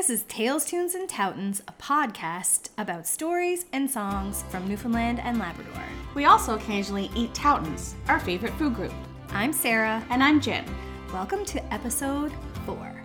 [0.00, 5.38] This is Tales, Tunes, and Toutons, a podcast about stories and songs from Newfoundland and
[5.38, 5.84] Labrador.
[6.14, 8.94] We also occasionally eat Toutons, our favorite food group.
[9.28, 10.02] I'm Sarah.
[10.08, 10.64] And I'm Jen.
[11.12, 12.32] Welcome to episode
[12.64, 13.02] four.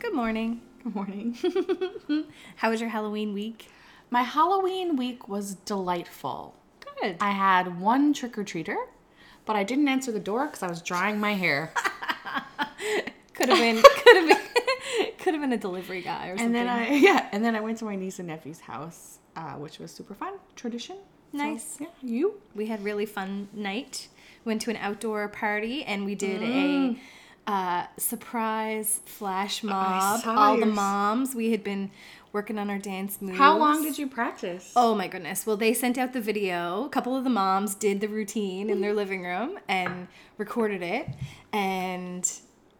[0.00, 0.60] Good morning.
[0.82, 1.38] Good morning.
[2.56, 3.68] How was your Halloween week?
[4.10, 6.56] My Halloween week was delightful.
[7.00, 7.18] Good.
[7.20, 8.86] I had one trick or treater,
[9.46, 11.72] but I didn't answer the door because I was drying my hair.
[13.34, 13.80] Could have been.
[13.80, 14.39] Could have been.
[15.20, 16.46] Could have been a delivery guy or something.
[16.46, 19.52] and then I yeah, and then I went to my niece and nephew's house, uh,
[19.52, 20.34] which was super fun.
[20.56, 20.96] Tradition.
[21.32, 21.76] So, Nice.
[21.80, 21.86] yeah.
[22.02, 22.40] You?
[22.54, 24.08] we had really fun night.
[24.44, 26.96] Went to an outdoor party and we did Mm.
[27.46, 30.20] a uh, surprise flash mob.
[30.22, 31.34] saw All the moms.
[31.34, 31.90] We had been
[32.32, 33.38] working on our dance moves.
[33.38, 34.72] How long did you practice?
[34.76, 35.46] Oh my goodness.
[35.46, 36.84] Well, they sent out the video.
[36.84, 40.06] A couple of the moms did the routine in their living room and
[40.38, 41.08] recorded it
[41.52, 42.30] and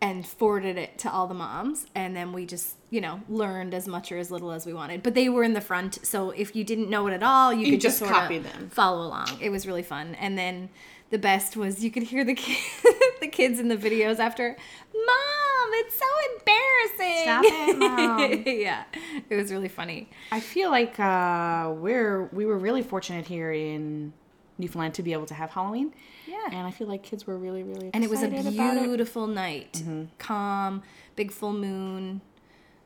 [0.03, 3.87] and forwarded it to all the moms and then we just, you know, learned as
[3.87, 5.03] much or as little as we wanted.
[5.03, 7.67] But they were in the front, so if you didn't know it at all, you,
[7.67, 8.71] You could just, just copy them.
[8.71, 9.39] follow along.
[9.41, 10.15] It was really fun.
[10.15, 10.71] And then
[11.11, 12.57] the best was you could hear the ki-
[13.21, 14.57] the kids in the videos after,
[14.95, 16.07] "Mom, it's so
[16.39, 18.43] embarrassing." Stop it, Mom.
[18.47, 18.85] yeah.
[19.29, 20.09] It was really funny.
[20.33, 24.13] I feel like uh, we're we were really fortunate here in
[24.61, 25.93] Newfoundland to be able to have Halloween.
[26.27, 26.37] Yeah.
[26.47, 28.29] And I feel like kids were really, really excited And it was a.
[28.29, 28.85] Mm-hmm.
[28.85, 29.83] beautiful night.
[30.19, 30.83] Calm,
[31.17, 32.21] big full moon.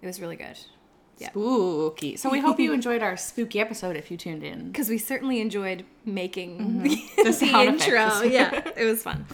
[0.03, 0.59] It was really good.
[1.19, 1.29] Yeah.
[1.31, 2.17] Spooky.
[2.17, 4.69] So we hope you enjoyed our spooky episode if you tuned in.
[4.69, 7.17] Because we certainly enjoyed making the, Mm-hmm.
[7.17, 8.23] The the sound intro.
[8.23, 9.27] yeah, it was fun.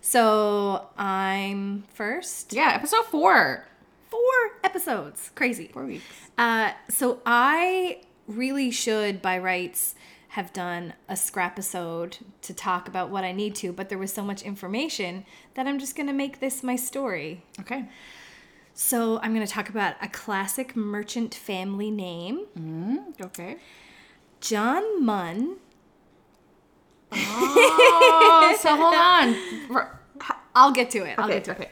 [0.00, 2.52] So I'm first.
[2.52, 3.64] Yeah, episode four.
[4.08, 4.20] Four
[4.62, 5.30] episodes.
[5.34, 5.68] Crazy.
[5.72, 6.04] Four weeks.
[6.38, 9.94] Uh, so I really should, by rights,
[10.36, 14.12] have done a scrap episode to talk about what I need to, but there was
[14.12, 17.42] so much information that I'm just going to make this my story.
[17.58, 17.86] Okay.
[18.74, 23.56] So I'm going to talk about a classic merchant family name, mm, Okay.
[24.42, 25.56] John Munn.
[27.12, 28.94] Oh, so hold
[29.74, 30.36] on.
[30.54, 31.18] I'll get to it.
[31.18, 31.58] I'll Okay, get to it.
[31.60, 31.70] okay.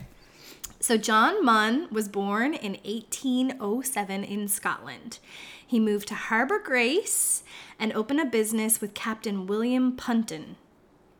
[0.80, 5.18] So John Munn was born in 1807 in Scotland.
[5.66, 7.42] He moved to Harbour Grace
[7.78, 10.56] and open a business with Captain William Punton.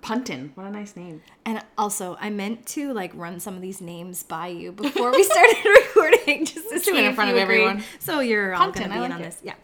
[0.03, 1.23] Punton, What a nice name.
[1.47, 5.23] And also, I meant to like run some of these names by you before we
[5.25, 7.63] started recording, just to see it in front of agreed.
[7.63, 7.85] everyone.
[8.01, 9.25] So you're all going to be in on it.
[9.25, 9.55] this, yeah.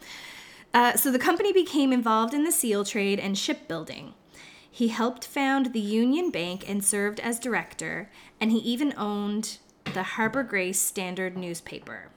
[0.72, 4.14] Uh, so the company became involved in the seal trade and shipbuilding.
[4.70, 8.08] He helped found the Union Bank and served as director,
[8.40, 9.58] and he even owned
[9.92, 12.08] the Harbor Grace Standard newspaper.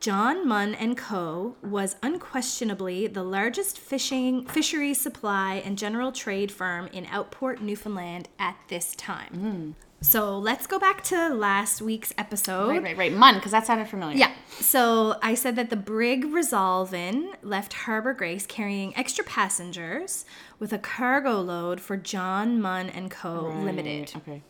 [0.00, 1.56] John Munn and Co.
[1.62, 8.56] was unquestionably the largest fishing fishery supply and general trade firm in Outport, Newfoundland at
[8.68, 9.76] this time.
[10.00, 12.70] So let's go back to last week's episode.
[12.70, 13.12] Right, right, right.
[13.12, 14.16] Mun, because that sounded familiar.
[14.16, 14.32] Yeah.
[14.48, 20.24] So I said that the brig Resolven left Harbor Grace carrying extra passengers
[20.58, 23.48] with a cargo load for John Munn and Co.
[23.48, 24.12] Right, Limited.
[24.16, 24.42] Okay.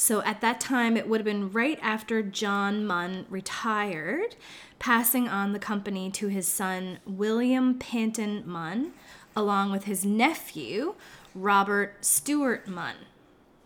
[0.00, 4.34] So at that time, it would have been right after John Munn retired,
[4.78, 8.92] passing on the company to his son William Punton Munn,
[9.36, 10.94] along with his nephew
[11.34, 12.94] Robert Stewart Munn.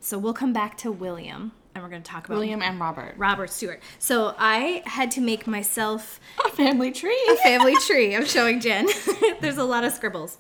[0.01, 3.15] So we'll come back to William, and we're going to talk about William and Robert.
[3.17, 3.81] Robert Stewart.
[4.01, 7.17] So I had to make myself A family tree.
[7.31, 8.17] a family tree.
[8.17, 8.89] I'm showing Jen.
[9.41, 10.39] There's a lot of scribbles.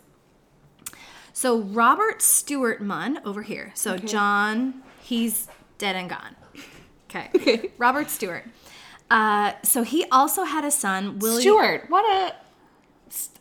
[1.32, 3.70] So Robert Stewart Munn over here.
[3.76, 5.46] So John, he's
[5.78, 6.36] dead and gone.
[7.10, 7.30] Okay.
[7.36, 7.70] Okay.
[7.78, 8.44] Robert Stewart.
[9.10, 11.40] Uh, so he also had a son, William.
[11.40, 11.84] Stewart.
[11.88, 12.34] What a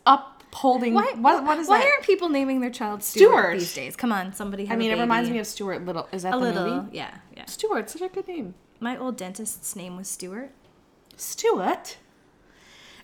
[0.06, 0.94] upholding.
[0.94, 1.88] Why, what, what is why that?
[1.88, 3.60] aren't people naming their child Stewart, Stuart.
[3.60, 3.96] these days?
[3.96, 4.70] Come on, somebody.
[4.70, 6.08] I mean, it reminds me of Stuart Little.
[6.12, 6.82] Is that a the little.
[6.84, 6.98] movie?
[6.98, 7.46] Yeah, yeah.
[7.46, 8.54] Stuart, such a good name.
[8.80, 10.52] My old dentist's name was Stewart.
[11.18, 11.98] Stuart.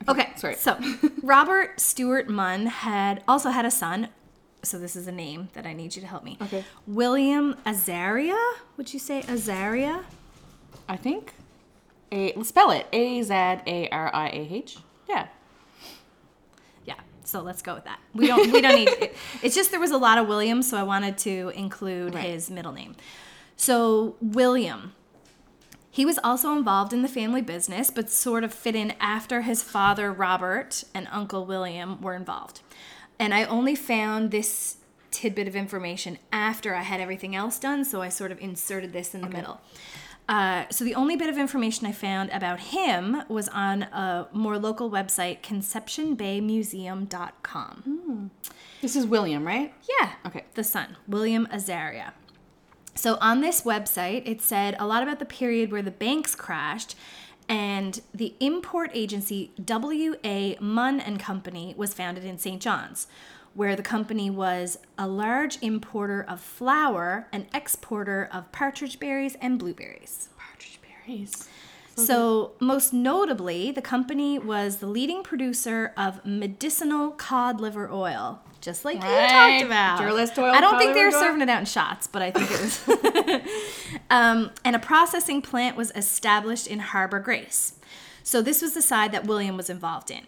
[0.07, 0.55] Okay, sorry.
[0.55, 0.77] So
[1.23, 4.09] Robert Stewart Munn had also had a son.
[4.63, 6.37] So this is a name that I need you to help me.
[6.41, 6.65] Okay.
[6.85, 8.35] William Azariah.
[8.77, 10.01] Would you say Azariah?
[10.87, 11.33] I think.
[12.11, 12.87] A let's spell it.
[12.91, 14.77] A Z A R I A H.
[15.07, 15.27] Yeah.
[16.85, 16.95] Yeah.
[17.23, 17.99] So let's go with that.
[18.13, 18.51] We don't.
[18.51, 18.89] We don't need.
[18.89, 19.15] It.
[19.43, 22.25] It's just there was a lot of Williams, so I wanted to include Right.
[22.25, 22.95] his middle name.
[23.55, 24.93] So William.
[25.91, 29.63] He was also involved in the family business, but sort of fit in after his
[29.63, 32.61] father Robert and Uncle William were involved.
[33.19, 34.77] And I only found this
[35.11, 39.13] tidbit of information after I had everything else done, so I sort of inserted this
[39.13, 39.59] in the middle.
[40.29, 44.59] Uh, so the only bit of information I found about him was on a more
[44.59, 48.31] local website, conceptionbaymuseum.com.
[48.81, 49.73] This is William, right?
[49.99, 50.11] Yeah.
[50.27, 50.45] Okay.
[50.53, 52.11] The son, William Azariah.
[52.93, 56.95] So on this website, it said a lot about the period where the banks crashed
[57.49, 60.55] And the import agency W.A.
[60.61, 62.61] Munn and Company was founded in St.
[62.61, 63.07] John's,
[63.55, 69.57] where the company was a large importer of flour and exporter of partridge berries and
[69.57, 70.29] blueberries.
[70.37, 71.49] Partridge berries.
[71.95, 78.85] So, most notably, the company was the leading producer of medicinal cod liver oil, just
[78.85, 80.01] like you talked about.
[80.01, 80.17] Oil,
[80.51, 81.19] I don't think they were oil?
[81.19, 84.01] serving it out in shots, but I think it was.
[84.09, 87.75] um, and a processing plant was established in Harbor Grace.
[88.23, 90.23] So, this was the side that William was involved in.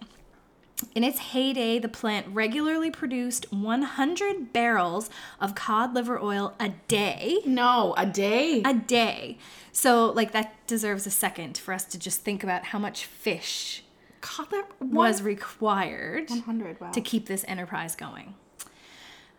[0.95, 7.37] In its heyday, the plant regularly produced 100 barrels of cod liver oil a day
[7.45, 8.63] No, a day.
[8.65, 9.37] a day.
[9.71, 13.83] So, like, that deserves a second for us to just think about how much fish
[14.21, 14.47] Cod
[14.79, 16.79] was required 100.
[16.79, 16.91] Wow.
[16.91, 18.35] to keep this enterprise going.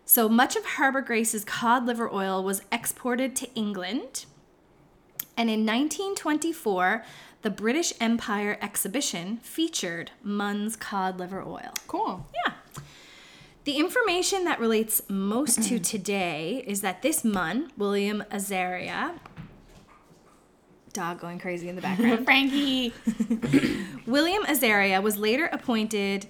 [0.04, 4.26] So, much of Harbor Grace's cod liver oil was exported to England.
[5.36, 7.04] And in 1924,
[7.42, 11.72] the British Empire exhibition featured Munn's cod liver oil.
[11.86, 12.26] cool.
[12.44, 12.52] Yeah.
[13.64, 19.12] The information that relates most to today is that this Munn, William Azariah,
[20.92, 22.24] dog going crazy in the background.
[22.24, 22.92] Frankie.
[24.06, 26.26] William Azariah was later appointed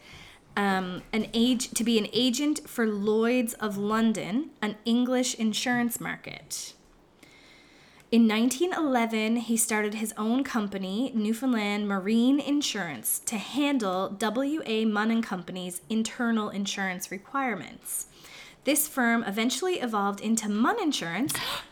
[0.57, 6.75] um, an age to be an agent for Lloyd's of London, an English insurance market.
[8.11, 14.85] In 1911, he started his own company, Newfoundland Marine Insurance, to handle W.A.
[14.85, 18.09] Munn and Company's internal insurance requirements.
[18.65, 21.33] This firm eventually evolved into Munn Insurance,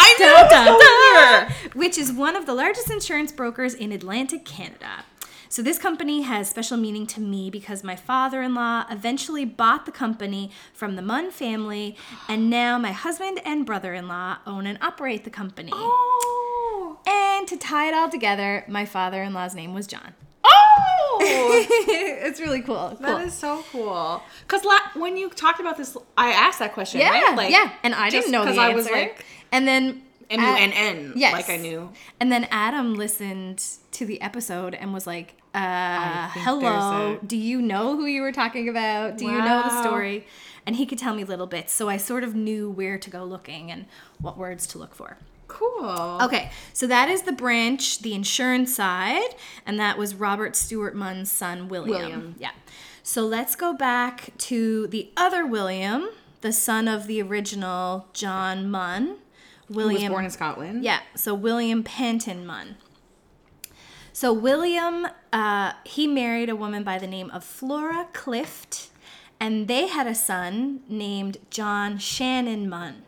[0.00, 0.78] I Da, know.
[0.78, 5.04] da, da, which is one of the largest insurance brokers in Atlantic Canada.
[5.48, 10.50] So this company has special meaning to me because my father-in-law eventually bought the company
[10.72, 11.96] from the Munn family,
[12.28, 15.72] and now my husband and brother-in-law own and operate the company.
[15.74, 17.00] Oh.
[17.06, 20.14] And to tie it all together, my father-in-law's name was John.
[20.44, 21.18] Oh.
[21.88, 22.96] it's really cool.
[22.96, 23.06] cool.
[23.06, 24.22] That is so cool.
[24.46, 27.00] Cause la- when you talked about this, I asked that question.
[27.00, 27.36] yeah, right?
[27.36, 28.60] Like, yeah, and I just didn't know the answer.
[28.60, 31.32] I was like, and then and Ad- and and Yes.
[31.32, 31.90] like I knew.
[32.20, 37.60] And then Adam listened to the episode and was like, uh, hello, a- do you
[37.60, 39.18] know who you were talking about?
[39.18, 40.26] Do you know the story?
[40.66, 41.72] And he could tell me little bits.
[41.72, 43.86] So I sort of knew where to go looking and
[44.20, 45.16] what words to look for.
[45.48, 46.18] Cool.
[46.22, 49.34] Okay, so that is the branch, the insurance side,
[49.66, 51.98] and that was Robert Stewart Munn's son, William.
[52.00, 52.34] William.
[52.38, 52.50] Yeah.
[53.02, 56.08] So let's go back to the other William,
[56.42, 59.16] the son of the original John Munn.
[59.70, 60.84] He William was born in Scotland.
[60.84, 62.76] yeah, so William Punton Munn.
[64.12, 68.90] So William, uh, he married a woman by the name of Flora Clift,
[69.38, 73.04] and they had a son named John Shannon Munn.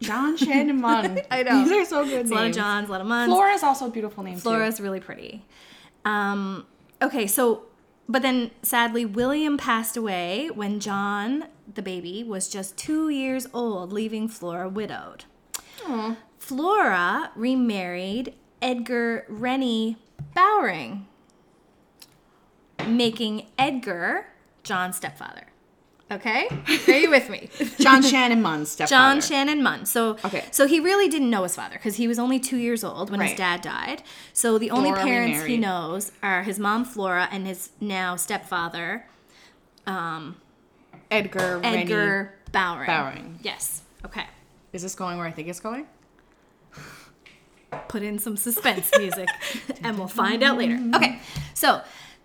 [0.00, 1.20] John Shannon Munn.
[1.30, 1.64] I know.
[1.64, 2.30] These are so good It's names.
[2.30, 3.26] a lot of Johns, a lot of Munns.
[3.26, 5.44] Flora is also a beautiful name Flora is really pretty.
[6.04, 6.64] Um,
[7.02, 7.64] okay, so,
[8.08, 13.92] but then sadly, William passed away when John, the baby, was just two years old,
[13.92, 15.24] leaving Flora widowed.
[16.38, 19.96] Flora remarried Edgar Rennie
[20.34, 21.06] Bowring,
[22.86, 24.26] making Edgar
[24.62, 25.44] John's stepfather.
[26.10, 26.48] Okay?
[26.88, 27.50] Are you with me?
[27.78, 28.88] John Shannon Munn's stepfather.
[28.98, 29.84] John Shannon Munn.
[29.84, 30.42] So, Okay.
[30.50, 33.20] so he really didn't know his father because he was only two years old when
[33.20, 34.02] his dad died.
[34.32, 39.06] So the only Flora parents he knows are his mom Flora and his now stepfather
[39.86, 40.36] um,
[41.10, 41.58] Edgar.
[41.58, 41.82] Rennie.
[41.82, 42.86] Edgar Bowring.
[42.86, 43.38] Bowring.
[43.42, 43.82] Yes.
[44.06, 44.24] Okay.
[44.72, 45.86] Is this going where I think it's going?
[47.88, 49.28] Put in some suspense music,
[49.82, 50.78] and we'll find out later.
[50.94, 51.20] Okay.
[51.54, 51.82] So,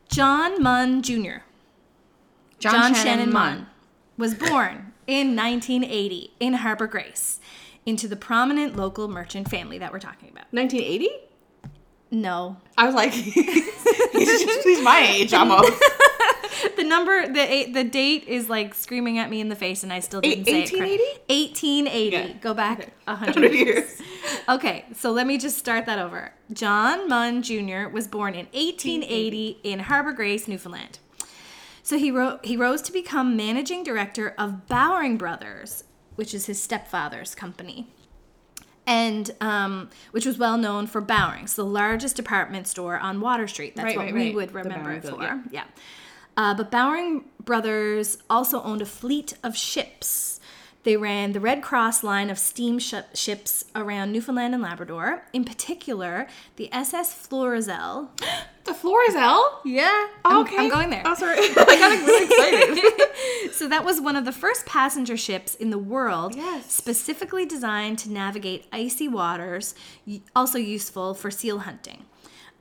[0.10, 1.44] John Munn Jr.
[2.60, 3.68] John, Shannon, Munn
[4.18, 7.40] was born in 1980 in Harbor Grace
[7.86, 10.46] into the prominent local merchant family that we're talking about.
[10.52, 11.10] 1980?
[12.12, 13.12] No, I was like,
[14.14, 15.72] he's, he's my age almost.
[16.78, 19.92] the number the eight, the date is like screaming at me in the face and
[19.94, 21.30] i still didn't say it correct.
[21.30, 22.34] 1880 Yeah.
[22.42, 22.92] go back Okay.
[23.08, 24.02] a 100 100 years years.
[24.50, 29.60] okay so let me just start that over john munn jr was born in 1880
[29.64, 31.00] in harbor grace newfoundland
[31.82, 35.84] so he wrote he rose to become managing director of bowring brothers
[36.16, 37.88] which is his stepfather's company
[38.86, 43.78] and um, which was well known for Bowring's, the largest department store on Water Street.
[43.78, 44.36] That's Right, what right, we right.
[44.36, 45.12] would remember it for.
[45.12, 45.64] building, Yeah.
[46.36, 50.40] Uh, but Bowring Brothers also owned a fleet of ships.
[50.84, 55.24] They ran the Red Cross line of steam ships around Newfoundland and Labrador.
[55.32, 58.12] In particular, the SS Florizel.
[58.66, 59.60] The Florizel?
[59.66, 60.08] Yeah.
[60.24, 60.56] I'm, Okay.
[60.58, 61.04] I'm going there.
[61.06, 61.36] Oh, sorry.
[61.40, 63.52] I got really excited.
[63.54, 66.72] So that was one of the first passenger ships in the world, Yes.
[66.74, 69.76] specifically designed to navigate icy waters,
[70.34, 72.06] also useful for seal hunting.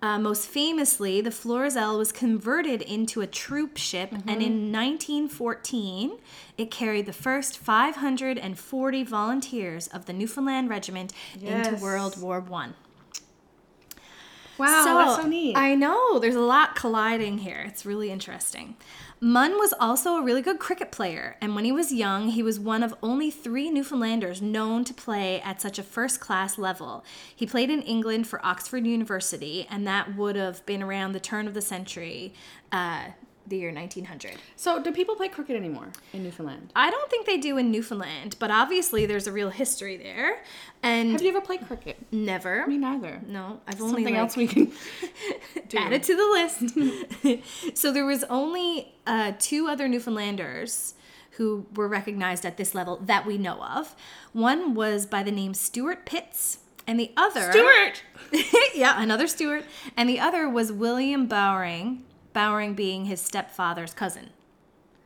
[0.03, 6.19] Uh, most famously, the Florizel was converted into a troop ship, and in 1914,
[6.59, 12.75] it carried the first 540 volunteers of the Newfoundland Regiment into World War One.
[14.59, 15.57] Wow, that's so neat.
[15.57, 16.19] I know.
[16.19, 17.65] There's a lot colliding here.
[17.67, 18.77] It's really interesting.
[19.25, 22.59] Munn was also a really good cricket player, and when he was young, he was
[22.59, 27.05] one of only three Newfoundlanders known to play at such a first class level.
[27.33, 31.47] He played in England for Oxford University, and that would have been around the turn
[31.47, 32.35] of the century,
[32.73, 33.11] uh,
[33.47, 34.37] the year 1900.
[34.57, 36.73] so, do people play cricket anymore in Newfoundland?
[36.77, 40.43] I don't think they do in Newfoundland, but obviously there's a real history there.
[40.83, 41.97] And Have you ever played cricket?
[42.13, 42.67] never.
[42.67, 43.21] Me neither.
[43.27, 44.73] No, I've only Something like, else we can
[45.69, 45.79] do.
[45.79, 46.27] add it to the
[47.33, 47.77] list.
[47.79, 50.95] so there was only uh, two other Newfoundlanders
[51.37, 53.95] who were recognized at this level that we know of.
[54.33, 58.03] One was by the name Stuart Pitts, and the other Stuart.
[58.75, 59.65] yeah, another Stuart,
[59.97, 62.03] and the other was William Bowring.
[62.33, 64.31] Bowring being his stepfather's cousin.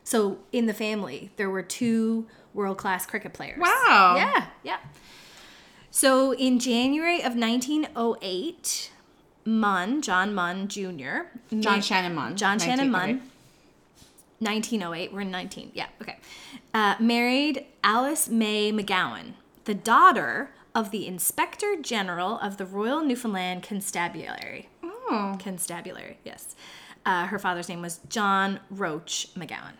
[0.04, 3.59] So in the family, there were two world class cricket players.
[3.59, 4.14] Wow.
[4.16, 4.78] Yeah, yeah.
[5.90, 8.90] So in January of 1908,
[9.45, 11.28] Munn, John Munn Jr.,
[11.59, 12.37] John ma- Shannon Munn.
[12.37, 13.21] John Shannon 19 Munn, okay.
[14.40, 16.18] 1908, we're in 19, yeah, okay,
[16.75, 19.33] uh, married Alice May McGowan,
[19.64, 24.68] the daughter of the Inspector General of the Royal Newfoundland Constabulary.
[24.83, 25.37] Oh.
[25.38, 26.54] Constabulary, yes.
[27.06, 29.75] Uh, her father's name was John Roach McGowan.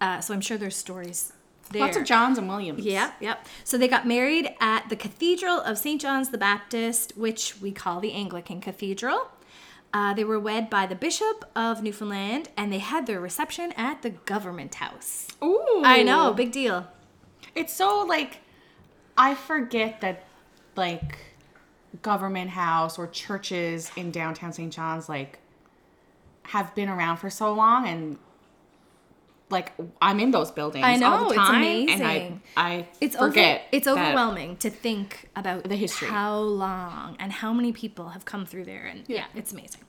[0.00, 1.32] Uh, so I'm sure there's stories
[1.72, 1.82] there.
[1.82, 2.84] Lots of Johns and Williams.
[2.84, 3.46] Yep, yep.
[3.64, 6.00] So they got married at the Cathedral of St.
[6.00, 9.28] John's the Baptist, which we call the Anglican Cathedral.
[9.92, 14.02] Uh, they were wed by the Bishop of Newfoundland, and they had their reception at
[14.02, 15.26] the Government House.
[15.42, 15.82] Ooh.
[15.84, 16.86] I know, big deal.
[17.54, 18.38] It's so like
[19.16, 20.24] I forget that
[20.76, 21.18] like
[22.02, 24.72] government house or churches in downtown St.
[24.72, 25.38] John's like
[26.48, 28.18] have been around for so long and
[29.48, 29.72] like
[30.02, 32.02] I'm in those buildings I know, all the it's time amazing.
[32.02, 36.08] and I I It's forget over, it's overwhelming to think about The history.
[36.08, 39.82] how long and how many people have come through there, and yeah, it's amazing.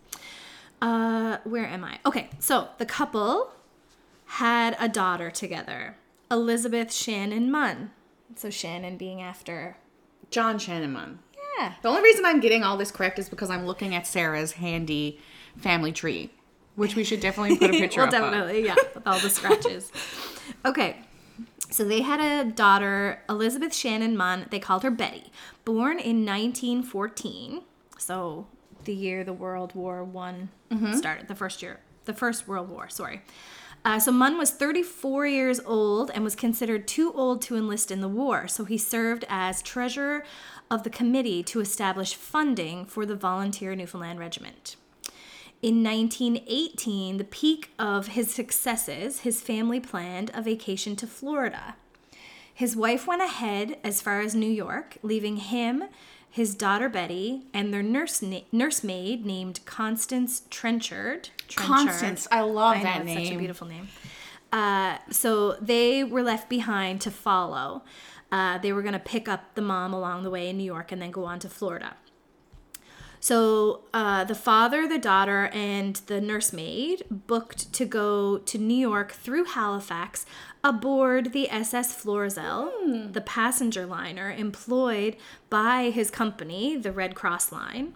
[0.81, 1.97] Uh, where am I?
[2.05, 3.51] Okay, so the couple
[4.25, 5.95] had a daughter together,
[6.29, 7.89] Elizabeth Shannon Munn.
[8.35, 9.77] So Shannon being after
[10.29, 10.93] John Shannon.
[10.93, 11.19] Munn.
[11.57, 11.73] yeah.
[11.81, 15.19] The only reason I'm getting all this correct is because I'm looking at Sarah's handy
[15.57, 16.29] family tree,
[16.77, 19.91] which we should definitely put a picture well, definitely, yeah, with all the scratches.
[20.65, 20.97] okay,
[21.69, 24.45] so they had a daughter, Elizabeth Shannon Munn.
[24.49, 25.31] They called her Betty,
[25.65, 27.63] born in 1914.
[27.97, 28.47] So
[28.85, 30.49] the year the World War One
[30.95, 32.87] started, the first year, the first World War.
[32.87, 33.21] Sorry.
[33.83, 38.01] Uh, so Munn was 34 years old and was considered too old to enlist in
[38.01, 38.47] the war.
[38.47, 40.23] So he served as treasurer
[40.69, 44.75] of the committee to establish funding for the Volunteer Newfoundland Regiment.
[45.61, 51.75] In 1918, the peak of his successes, his family planned a vacation to Florida.
[52.53, 55.85] His wife went ahead as far as New York, leaving him,
[56.29, 61.29] his daughter Betty, and their nurse na- nursemaid named Constance Trenchard.
[61.47, 61.87] Trenchard.
[61.87, 63.25] Constance, I love I that it's name.
[63.25, 63.87] such a beautiful name.
[64.53, 67.83] Uh, so they were left behind to follow.
[68.31, 70.91] Uh, they were going to pick up the mom along the way in New York
[70.91, 71.95] and then go on to Florida.
[73.19, 79.11] So uh, the father, the daughter, and the nursemaid booked to go to New York
[79.11, 80.25] through Halifax
[80.63, 82.71] aboard the SS Florizel,
[83.11, 85.15] the passenger liner employed
[85.49, 87.93] by his company, the Red Cross Line.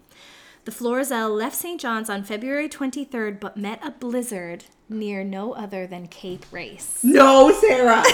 [0.64, 1.82] The Florizel left St.
[1.82, 7.00] John's on February 23rd, but met a blizzard near no other than Cape Race.
[7.04, 8.04] No, Sarah.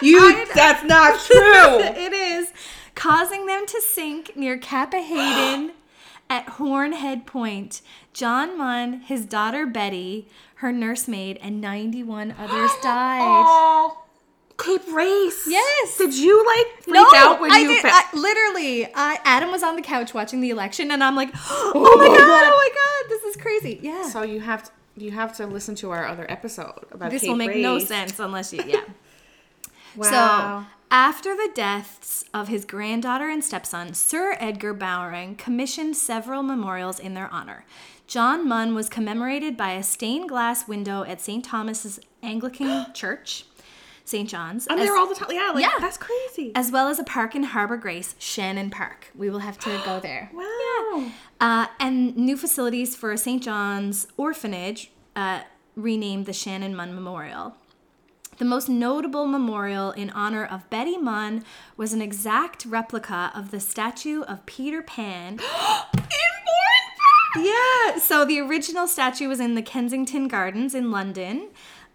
[0.00, 1.80] You that's not true.
[1.80, 2.52] it is,
[2.94, 5.72] causing them to sink near Cappahayden
[6.30, 7.80] at Hornhead Point.
[8.12, 13.20] John Munn, his daughter Betty, her nursemaid, and 91 others died.
[13.22, 14.02] Oh,
[14.58, 15.44] Cape Race.
[15.48, 15.96] Yes.
[15.98, 17.82] Did you like freak No, out when I you did.
[17.82, 21.30] fa- I, literally, I, Adam was on the couch watching the election, and I'm like,
[21.34, 22.18] "Oh, Oh my god!
[22.18, 22.52] God.
[22.52, 23.10] Oh my god!
[23.10, 26.26] This is crazy." Yeah, So you have to you have to listen to our other
[26.28, 28.64] episode about this Cape will make no sense unless you.
[28.66, 28.80] Yeah.
[29.96, 30.66] Wow.
[30.66, 36.98] So, after the deaths of his granddaughter and stepson, Sir Edgar Bowring commissioned several memorials
[36.98, 37.64] in their honor.
[38.06, 41.44] John Munn was commemorated by a stained glass window at St.
[41.44, 43.44] Thomas's Anglican Church,
[44.06, 44.26] St.
[44.28, 45.28] John's, I'm as, there all the time.
[45.30, 45.78] Yeah, like Yeah.
[45.78, 46.52] that's crazy.
[46.54, 49.10] as well as a park in Harbor Grace, Shannon Park.
[49.14, 50.30] We will have to go there.
[50.34, 51.10] wow.
[51.38, 53.42] Uh, and new facilities for St.
[53.42, 55.42] John's Orphanage, uh,
[55.76, 57.56] renamed the Shannon Munn Memorial.
[58.38, 61.44] The most notable memorial in honor of Betty Munn
[61.76, 65.40] was an exact replica of the statue of Peter Pan
[67.36, 67.98] yeah.
[67.98, 71.48] So the original statue was in the Kensington Gardens in London.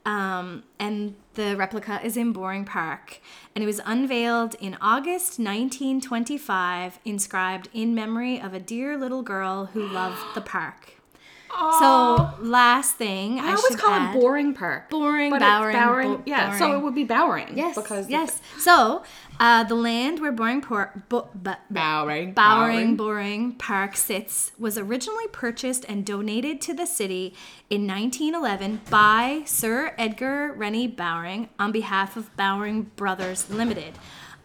[0.06, 3.22] Um, and the replica is in Boring Park.
[3.56, 9.68] And it was unveiled in August 1925, inscribed in memory of a dear little girl
[9.68, 10.96] who loved the park.
[11.80, 14.90] So, last thing I, I always call add, it Boring Park.
[14.90, 16.14] Boring, but it's Bowring, Bowring.
[16.16, 17.56] Bo- yeah, so it would be Bowring.
[17.56, 18.42] Yes, because yes.
[18.60, 19.04] So,
[19.40, 22.34] uh, the land where Boring, Por- Bo- Bo- Bowring.
[22.34, 27.36] Bowring Boring Park sits was originally purchased and donated to the city
[27.70, 33.94] in 1911 by Sir Edgar Rennie Bowring on behalf of Bowring Brothers Limited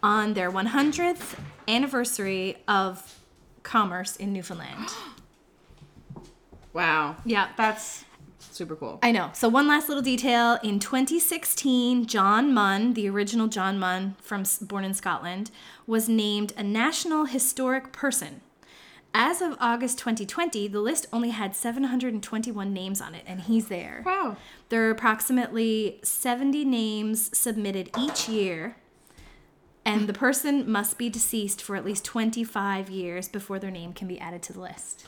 [0.01, 1.37] on their 100th
[1.67, 3.19] anniversary of
[3.63, 4.89] commerce in Newfoundland.
[6.79, 7.17] Wow.
[7.25, 7.49] Yeah.
[7.57, 8.05] That's
[8.39, 8.99] super cool.
[9.03, 9.31] I know.
[9.33, 14.85] So one last little detail: in 2016, John Munn, the original John Munn from born
[14.85, 15.51] in Scotland,
[15.85, 18.41] was named a National Historic Person.
[19.13, 24.03] As of August 2020, the list only had 721 names on it, and he's there.
[24.05, 24.37] Wow.
[24.69, 28.77] There are approximately 70 names submitted each year,
[29.83, 34.07] and the person must be deceased for at least 25 years before their name can
[34.07, 35.07] be added to the list.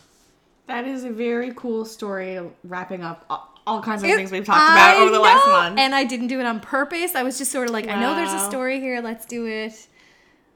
[0.68, 3.26] That is a very cool story wrapping up
[3.68, 5.80] all, kinds of things we've talked about I over the last month.
[5.80, 7.16] And I didn't do it on purpose.
[7.16, 9.02] I was just sort of like, I know there's a story here.
[9.02, 9.88] Let's do it.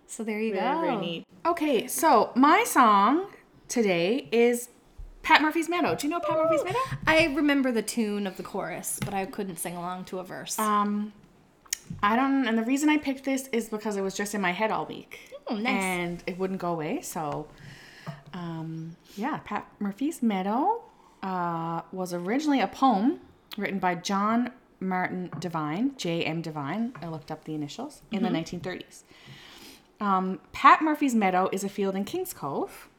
[0.08, 0.82] So there you Very, go.
[0.82, 1.28] very neat.
[1.46, 3.28] Okay, so my song
[3.68, 4.70] today is
[5.24, 5.96] Pat Murphy's Meadow.
[5.96, 6.80] Do you know Pat Murphy's Meadow?
[7.08, 10.60] I remember the tune of the chorus, but I couldn't sing along to a verse.
[10.60, 11.12] Um,
[12.02, 14.52] I don't, and the reason I picked this is because it was just in my
[14.52, 15.20] head all week.
[15.48, 15.84] Oh, nice.
[15.84, 17.48] And it wouldn't go away, so,
[18.36, 20.84] um, yeah, Pat Murphy's Meadow
[21.24, 23.22] uh, was originally a poem
[23.58, 24.52] written by John
[24.82, 26.42] Martin Devine, J.M.
[26.42, 26.94] Devine.
[27.02, 29.04] I looked up the initials in the 1930s.
[30.02, 32.90] Um, Pat Murphy's Meadow is a field in Kings Cove,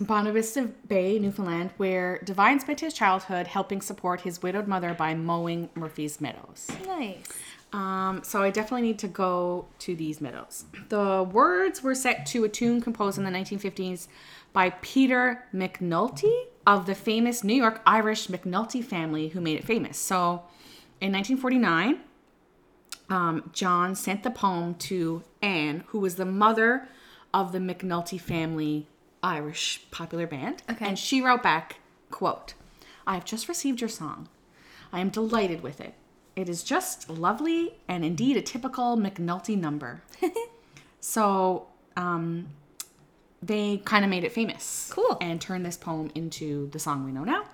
[0.00, 5.70] Bonavista Bay, Newfoundland, where Devine spent his childhood helping support his widowed mother by mowing
[5.74, 6.68] Murphy's Meadows.
[6.86, 7.26] nice.
[7.72, 10.66] Um, so I definitely need to go to these meadows.
[10.90, 14.08] The words were set to a tune composed in the 1950s
[14.52, 19.98] by Peter McNulty of the famous New York Irish McNulty family who made it famous.
[19.98, 20.42] So
[21.00, 22.00] in 1949,
[23.08, 26.88] um, John sent the poem to Anne, who was the mother
[27.34, 28.86] of the McNulty family
[29.22, 30.62] Irish popular band.
[30.70, 30.86] Okay.
[30.86, 31.76] And she wrote back,
[32.10, 32.54] quote,
[33.06, 34.28] I have just received your song.
[34.92, 35.94] I am delighted with it.
[36.36, 40.02] It is just lovely and indeed a typical McNulty number.
[41.00, 42.48] so um,
[43.42, 44.88] they kind of made it famous.
[44.92, 45.18] Cool.
[45.20, 47.44] And turned this poem into the song we know now.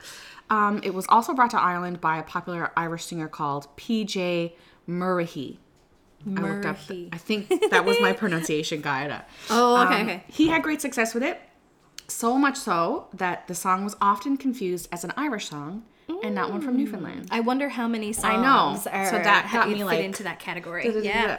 [0.50, 4.54] Um, it was also brought to Ireland by a popular Irish singer called P.J.
[4.86, 5.58] Murray.
[6.26, 6.76] I looked up.
[6.88, 7.08] Murray.
[7.12, 9.22] I think that was my pronunciation guide.
[9.50, 10.24] Oh, okay, Um, okay.
[10.28, 11.40] He had great success with it,
[12.08, 15.84] so much so that the song was often confused as an Irish song
[16.22, 17.28] and not one from Newfoundland.
[17.30, 18.80] I wonder how many songs I know.
[18.90, 20.88] are So that got me, like, into that category.
[21.02, 21.38] Yeah.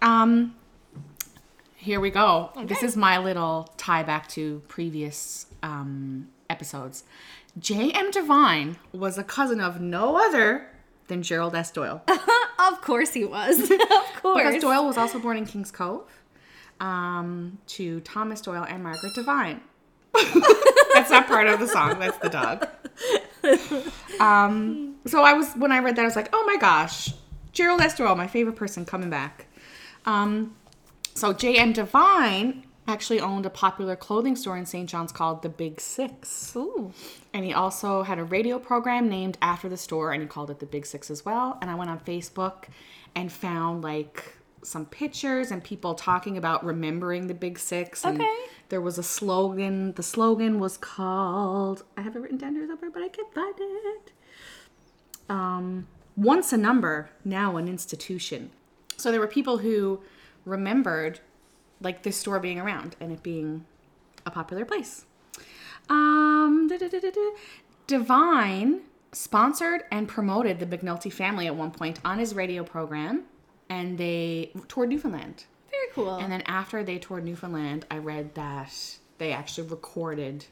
[0.00, 0.54] Um,
[1.84, 2.50] here we go.
[2.64, 7.04] This is my little tie back to previous um, episodes.
[7.58, 8.10] J.M.
[8.10, 10.66] Devine was a cousin of no other
[11.08, 11.70] than Gerald S.
[11.70, 12.02] Doyle.
[12.56, 13.70] Of course he was.
[13.70, 14.42] of course.
[14.42, 16.08] Because Doyle was also born in Kings Cove
[16.80, 19.60] um, to Thomas Doyle and Margaret Devine.
[20.94, 21.98] that's not part of the song.
[21.98, 22.66] That's the dog.
[24.18, 27.12] Um, so I was when I read that I was like, oh my gosh,
[27.52, 27.96] Gerald S.
[27.98, 29.46] Doyle, my favorite person, coming back.
[30.06, 30.54] Um,
[31.14, 31.72] so J.M.
[31.72, 34.88] Devine actually owned a popular clothing store in St.
[34.88, 36.54] John's called the Big Six.
[36.54, 36.92] Ooh.
[37.32, 40.58] And he also had a radio program named after the store, and he called it
[40.60, 41.56] the Big Six as well.
[41.62, 42.64] And I went on Facebook
[43.14, 48.04] and found like some pictures and people talking about remembering the Big Six.
[48.04, 48.36] And Okay.
[48.68, 49.92] there was a slogan.
[49.92, 53.54] The slogan was called, I have it written down here somewhere, but I can't find
[53.58, 54.12] it.
[55.28, 58.50] Um, once a number, now an institution.
[58.96, 60.00] So there were people who
[60.44, 61.20] remembered
[61.80, 63.64] like this store being around and it being
[64.26, 65.04] a popular place.
[65.88, 66.70] Um.
[67.86, 68.80] Devine
[69.12, 73.24] sponsored and promoted the McNulty family at one point on his radio program,
[73.68, 75.44] and they toured Newfoundland.
[75.70, 76.16] Very cool.
[76.16, 78.72] And then after they toured Newfoundland, I read that
[79.18, 80.46] they actually recorded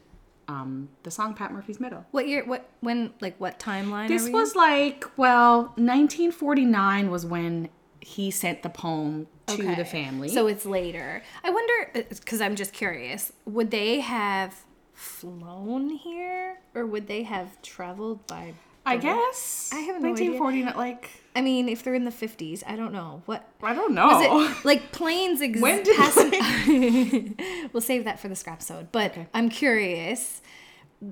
[0.47, 2.05] um, the song "Pat Murphy's Meadow.
[2.11, 2.43] what year?
[2.45, 3.13] What when?
[3.21, 4.07] Like what timeline?
[4.07, 7.69] This are we was like, well, 1949 was when
[8.05, 9.75] he sent the poem to in?
[9.77, 10.29] the family.
[10.29, 11.23] So it's later.
[11.43, 13.31] I wonder uh, because I'm just curious.
[13.45, 14.63] Would they have
[14.93, 18.53] flown here, or would they have traveled by?
[18.85, 20.31] I guess I have no idea.
[20.31, 23.47] 1949, like I mean, if they're in the 50s, I don't know what.
[23.61, 24.07] I don't know.
[24.07, 25.61] Was it like planes exist?
[25.61, 28.91] When did we'll save that for the scrap sode.
[28.91, 29.27] But Okay.
[29.33, 30.41] I'm curious.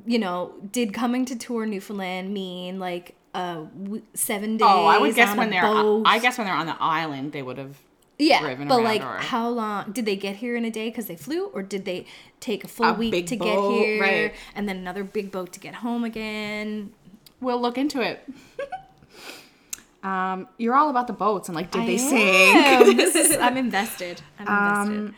[0.06, 3.66] you know, did coming to tour Newfoundland mean like uh
[4.14, 4.68] seven days?
[4.70, 5.62] Oh, I would guess when they're.
[5.62, 6.04] boat?
[6.06, 7.78] I guess when they're on the island, they would have.
[8.20, 11.06] yeah, driven but like, or- how long did they get here in a day because
[11.08, 12.06] they flew, or did they
[12.40, 14.34] take a full A week to boat, get here, right.
[14.56, 16.92] and then another big boat to get home again?
[17.40, 18.28] We'll look into it.
[20.04, 22.22] um, you're all about the boats and like, did they I sink?
[22.56, 23.00] am.
[23.00, 24.22] Is- I'm invested.
[24.40, 24.98] I'm invested.
[25.10, 25.16] Um,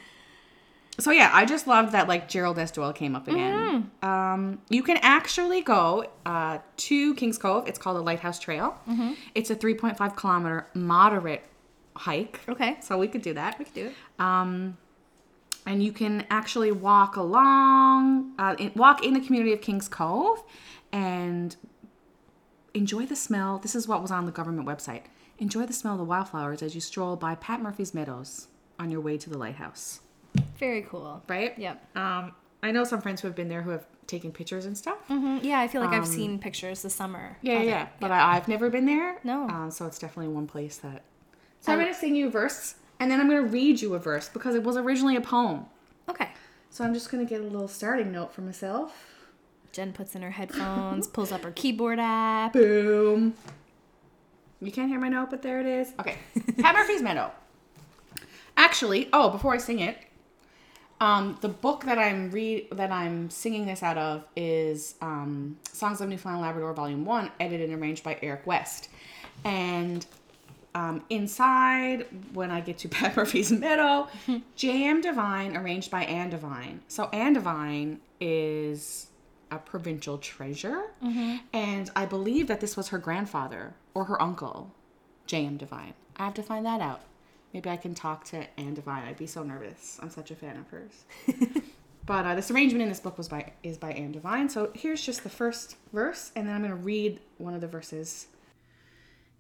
[1.00, 2.72] so yeah, I just love that like Gerald S.
[2.72, 3.92] Doyle came up again.
[4.04, 4.08] Mm-hmm.
[4.08, 7.68] Um, you can actually go uh, to Kings Cove.
[7.68, 8.78] It's called the Lighthouse Trail.
[8.88, 9.14] Mm-hmm.
[9.34, 11.44] It's a 3.5 kilometer moderate
[11.96, 12.40] hike.
[12.48, 13.58] okay, So we could do that.
[13.58, 13.94] we could do it.
[14.20, 14.78] Um,
[15.66, 20.44] and you can actually walk along, uh, in, walk in the community of Kings Cove,
[20.92, 21.56] and
[22.74, 23.58] enjoy the smell.
[23.60, 25.04] This is what was on the government website.
[25.40, 29.02] Enjoy the smell of the wildflowers as you stroll by Pat Murphy's Meadows on your
[29.02, 30.02] way to the lighthouse.
[30.58, 31.22] Very cool.
[31.28, 31.58] Right?
[31.58, 31.98] Yep.
[31.98, 34.98] Um, I know some friends who have been there who have taken pictures and stuff.
[35.08, 37.38] hmm Yeah, I feel like I've seen pictures this summer.
[37.41, 37.65] Yeah, of it.
[37.67, 37.88] yeah.
[38.00, 39.17] But I, I've never been there.
[39.24, 39.48] No.
[39.50, 41.04] Um, so it's definitely one place that.
[41.62, 43.93] So I'm going to sing you a verse, and then I'm going to read you
[43.93, 45.65] a verse because it was originally a poem.
[46.10, 46.30] Okay.
[46.69, 49.10] So I'm just going to get a little starting note for myself.
[49.72, 52.54] Jen puts in her headphones, pulls up her keyboard app.
[52.54, 53.34] Boom.
[54.62, 55.93] You can't hear my note, but there it is.
[56.00, 56.17] Okay.
[56.60, 57.32] Pat Murphy's Meadow.
[58.56, 59.98] Actually, oh, before I sing it,
[61.04, 66.00] um, the book that I'm read that I'm singing this out of is um, Songs
[66.00, 68.88] of Newfoundland Labrador, Volume One, edited and arranged by Eric West.
[69.44, 70.06] And
[70.74, 74.08] um, inside, when I get to Pat Murphy's Meadow,
[74.56, 75.02] J.M.
[75.02, 76.80] Devine, arranged by Anne Divine.
[76.88, 79.08] So Anne Divine is
[79.52, 80.84] a provincial treasure,
[81.52, 84.72] and I believe that this was her grandfather or her uncle,
[85.28, 85.58] J.M.
[85.58, 85.96] Devine.
[86.16, 87.02] I have to find that out.
[87.54, 89.04] Maybe I can talk to Anne Divine.
[89.04, 90.00] I'd be so nervous.
[90.02, 91.04] I'm such a fan of hers.
[92.06, 94.50] but uh, this arrangement in this book was by is by Anne Divine.
[94.50, 97.68] So here's just the first verse, and then I'm going to read one of the
[97.68, 98.28] verses.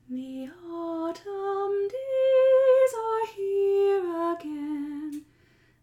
[0.09, 5.21] The autumn days are here again.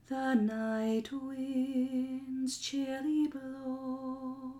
[0.07, 4.53] The night winds chilly blow.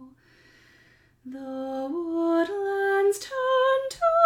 [1.25, 4.20] The woodlands turn to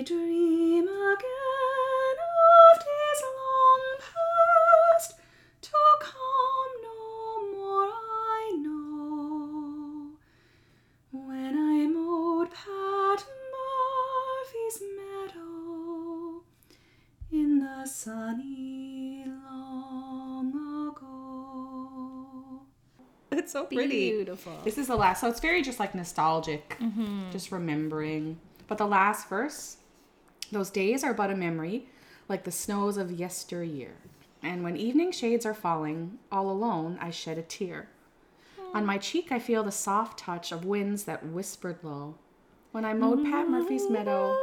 [0.00, 5.10] I dream again of days long past,
[5.60, 10.12] to come no more I know.
[11.12, 16.44] When I mowed Pat Murphy's meadow
[17.30, 20.48] in the sunny long
[20.88, 22.62] ago.
[23.32, 24.12] It's so pretty.
[24.12, 24.62] Beautiful.
[24.64, 27.30] This is the last, so it's very just like nostalgic, mm-hmm.
[27.32, 28.40] just remembering.
[28.66, 29.76] But the last verse,
[30.52, 31.86] those days are but a memory,
[32.28, 33.92] like the snows of yesteryear.
[34.42, 37.88] And when evening shades are falling, all alone I shed a tear.
[38.72, 42.14] On my cheek I feel the soft touch of winds that whispered low.
[42.72, 44.36] When I mowed Pat Murphy's meadow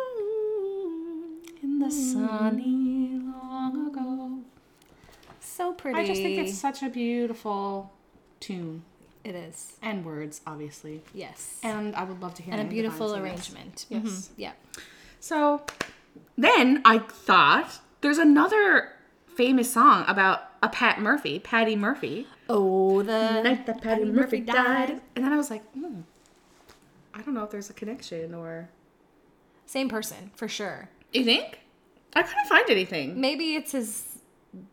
[1.64, 4.40] in the sunny long ago.
[5.40, 5.98] So pretty.
[5.98, 7.92] I just think it's such a beautiful
[8.40, 8.84] tune
[9.24, 9.78] it is.
[9.82, 11.02] and words, obviously.
[11.14, 11.60] Yes.
[11.64, 13.50] And I would love to hear And a beautiful Divine sing this.
[13.54, 13.86] arrangement.
[13.90, 14.04] Yes.
[14.04, 14.30] Mhm.
[14.38, 14.52] Yeah.
[15.22, 15.62] So
[16.38, 18.94] then I thought there's another
[19.36, 22.28] famous song about a Pat Murphy, Patty Murphy.
[22.50, 24.88] Oh, the night that Patty Patty Murphy Murphy died.
[24.90, 25.02] died.
[25.16, 26.02] And then I was like, hmm,
[27.14, 28.70] I don't know if there's a connection or.
[29.66, 30.90] same person for sure.
[31.14, 31.60] You think?
[32.16, 33.20] I couldn't find anything.
[33.20, 34.04] Maybe it's his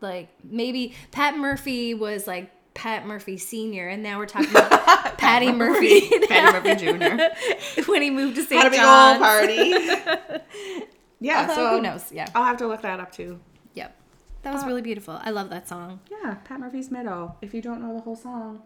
[0.01, 4.71] like maybe Pat Murphy was like Pat Murphy Senior, and now we're talking about
[5.17, 6.09] Patty Murphy.
[6.27, 7.85] Patty Murphy Jr.
[7.91, 8.61] when he moved to St.
[8.61, 10.85] Had a big old party.
[11.25, 12.11] yeah, Although, so who knows?
[12.11, 12.27] Yeah.
[12.35, 13.39] I'll have to look that up too.
[13.73, 13.95] Yep.
[14.43, 15.19] That was Uh, really beautiful.
[15.23, 15.99] I love that song.
[16.11, 17.35] Yeah, Pat Murphy's Meadow.
[17.41, 18.61] If you don't know the whole song,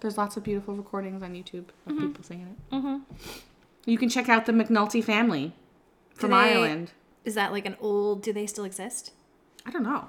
[0.00, 2.74] there's lots of beautiful recordings on YouTube of people singing it.
[2.74, 2.96] Mm-hmm.
[3.86, 5.54] You can check out the McNulty family
[6.14, 6.92] from they- Ireland.
[7.24, 8.22] Is that like an old?
[8.22, 9.12] Do they still exist?
[9.64, 10.08] I don't know.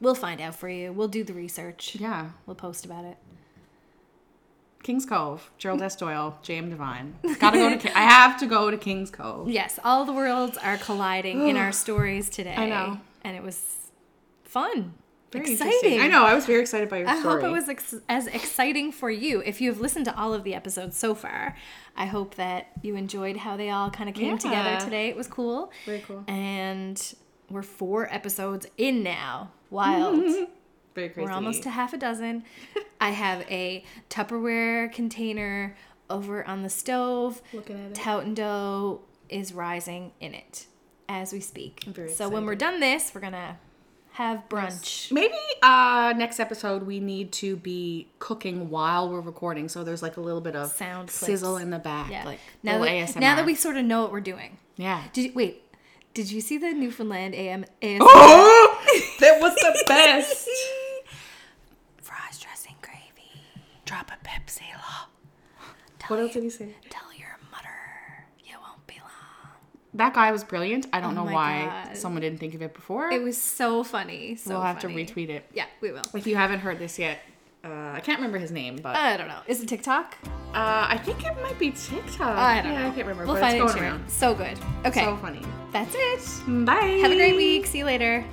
[0.00, 0.92] We'll find out for you.
[0.92, 1.96] We'll do the research.
[1.98, 2.30] Yeah.
[2.46, 3.16] We'll post about it.
[4.84, 5.96] Kings Cove, Gerald S.
[5.96, 6.70] Doyle, J.M.
[6.70, 7.14] Devine.
[7.40, 7.76] Gotta go to.
[7.76, 9.48] Ki- I have to go to Kings Cove.
[9.50, 12.54] Yes, all the worlds are colliding in our stories today.
[12.54, 13.00] I know.
[13.24, 13.58] and it was
[14.44, 14.94] fun,
[15.32, 16.00] Very exciting.
[16.00, 16.24] I know.
[16.24, 17.18] I was very excited by your story.
[17.18, 17.42] I story.
[17.42, 19.42] hope it was ex- as exciting for you.
[19.44, 21.56] If you have listened to all of the episodes so far,
[21.96, 25.08] I hope that you enjoyed how they all kind of came together today.
[25.08, 25.72] It was cool.
[25.86, 26.22] Very cool.
[26.28, 27.02] And
[27.50, 29.50] we're four episodes in now.
[29.70, 30.48] Wild.
[30.94, 31.26] very crazy.
[31.26, 32.44] We're almost to half a dozen.
[33.00, 35.76] I have a Tupperware container
[36.10, 37.42] over on the stove.
[37.52, 37.94] Looking at it.
[37.94, 40.66] Touton dough is rising in it.
[41.08, 41.84] as we speak.
[42.14, 43.58] so when we're done this, we're gonna
[44.12, 45.10] have brunch.
[45.10, 50.16] Maybe uh next episode we need to be cooking while we're recording, so there's like
[50.16, 51.14] a little bit of Sound clips.
[51.26, 52.24] sizzle in the back, Yeah.
[52.24, 53.20] like now that, ASMR.
[53.20, 54.56] now that we sort of know what we're doing.
[54.76, 55.02] yeah.
[55.12, 55.62] Did you, wait?
[56.14, 57.98] Did you see the Newfoundland AM ASMR?
[58.02, 58.84] Oh,
[59.20, 60.48] that was the best.
[63.94, 64.62] Drop a Pepsi.
[66.00, 66.74] Tell What you- else did he say?
[66.90, 67.68] Tell your mother
[68.44, 69.52] you won't be long.
[69.94, 70.88] That guy was brilliant.
[70.92, 71.96] I don't Oh know why God.
[71.96, 73.12] someone didn't think of it before.
[73.12, 74.34] It was so funny.
[74.34, 75.04] So we'll have funny.
[75.06, 75.44] to retweet it.
[75.54, 76.02] Yeah, we will.
[76.12, 77.20] If you haven't heard this yet,
[77.62, 79.42] uh, I can't remember his name, but uh, I don't know.
[79.46, 80.16] Is it TikTok?
[80.52, 82.36] I think it might be TikTok.
[82.36, 82.88] I don't yeah, know.
[82.88, 83.26] I can't remember.
[83.26, 84.08] We'll but find it's it around.
[84.10, 84.58] So good.
[84.84, 85.42] Okay, So funny.
[85.72, 86.64] that's it.
[86.66, 86.98] Bye.
[87.00, 87.66] Have a great week.
[87.66, 88.24] See you later.